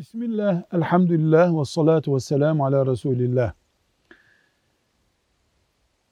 [0.00, 3.52] Bismillah, elhamdülillah ve salatu ve selamu ala Resulillah.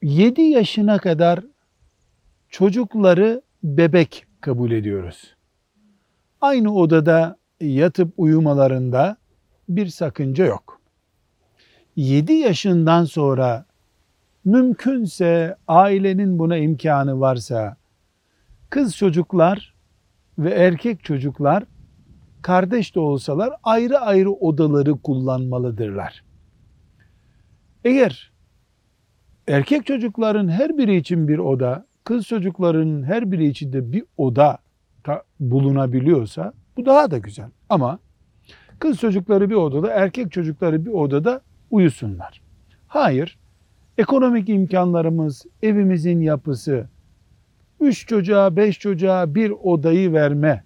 [0.01, 1.39] 7 yaşına kadar
[2.49, 5.35] çocukları bebek kabul ediyoruz.
[6.41, 9.17] Aynı odada yatıp uyumalarında
[9.69, 10.81] bir sakınca yok.
[11.95, 13.65] 7 yaşından sonra
[14.45, 17.77] mümkünse ailenin buna imkanı varsa
[18.69, 19.73] kız çocuklar
[20.39, 21.63] ve erkek çocuklar
[22.41, 26.23] kardeş de olsalar ayrı ayrı odaları kullanmalıdırlar.
[27.85, 28.31] Eğer
[29.47, 34.57] erkek çocukların her biri için bir oda, kız çocukların her biri için de bir oda
[35.39, 37.49] bulunabiliyorsa bu daha da güzel.
[37.69, 37.99] Ama
[38.79, 42.41] kız çocukları bir odada, erkek çocukları bir odada uyusunlar.
[42.87, 43.37] Hayır,
[43.97, 46.89] ekonomik imkanlarımız, evimizin yapısı,
[47.79, 50.63] üç çocuğa, beş çocuğa bir odayı verme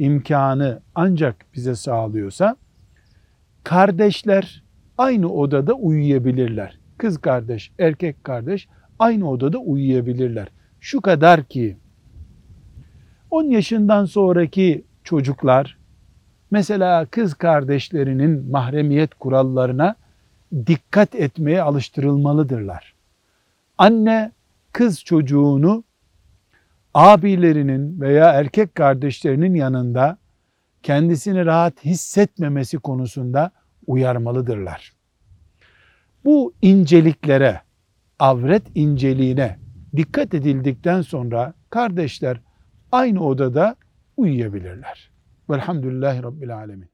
[0.00, 2.56] imkanı ancak bize sağlıyorsa
[3.64, 4.62] kardeşler
[4.98, 6.78] aynı odada uyuyabilirler.
[6.98, 10.48] Kız kardeş, erkek kardeş aynı odada uyuyabilirler.
[10.80, 11.76] Şu kadar ki
[13.30, 15.78] 10 yaşından sonraki çocuklar
[16.50, 19.94] mesela kız kardeşlerinin mahremiyet kurallarına
[20.66, 22.94] dikkat etmeye alıştırılmalıdırlar.
[23.78, 24.32] Anne
[24.72, 25.84] kız çocuğunu
[26.94, 30.18] abilerinin veya erkek kardeşlerinin yanında
[30.82, 33.50] kendisini rahat hissetmemesi konusunda
[33.86, 34.92] uyarmalıdırlar.
[36.24, 37.60] Bu inceliklere,
[38.18, 39.58] avret inceliğine
[39.96, 42.40] dikkat edildikten sonra kardeşler
[42.92, 43.76] aynı odada
[44.16, 45.10] uyuyabilirler.
[45.50, 46.89] Velhamdülillahi Rabbil Alemin.